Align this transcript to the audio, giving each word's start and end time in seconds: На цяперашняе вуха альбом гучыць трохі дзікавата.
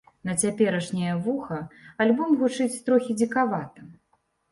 На 0.27 0.33
цяперашняе 0.43 1.15
вуха 1.27 1.59
альбом 2.05 2.31
гучыць 2.39 2.81
трохі 2.89 3.11
дзікавата. 3.21 3.85